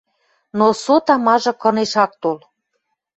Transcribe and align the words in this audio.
Но 0.61 0.67
со 0.83 0.95
тамажы 1.07 1.51
кынеш 1.61 1.93
ак 2.03 2.11
тол. 2.21 2.37